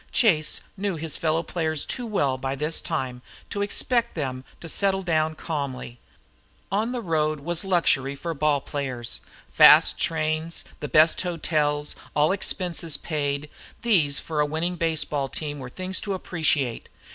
Chase 0.11 0.61
knew 0.77 0.95
his 0.95 1.15
fellow 1.15 1.43
players 1.43 1.85
too 1.85 2.07
well 2.07 2.35
by 2.35 2.55
this 2.55 2.81
time 2.81 3.21
to 3.51 3.61
expect 3.61 4.15
them 4.15 4.43
to 4.59 4.67
settle 4.67 5.03
down 5.03 5.35
calmly. 5.35 5.99
"On 6.71 6.91
the 6.91 7.03
road" 7.03 7.41
was 7.41 7.63
luxury 7.63 8.15
for 8.15 8.33
ball 8.33 8.61
players. 8.61 9.21
Fast 9.53 9.99
trains, 9.99 10.65
the 10.79 10.89
best 10.89 11.21
hotels, 11.21 11.95
all 12.15 12.31
expenses 12.31 12.97
paid, 12.97 13.47
these 13.83 14.17
for 14.17 14.39
a 14.39 14.45
winning 14.47 14.75
baseball 14.75 15.29
team 15.29 15.59
were 15.59 15.69
things 15.69 16.01
to 16.01 16.15
appreciate. 16.15 16.89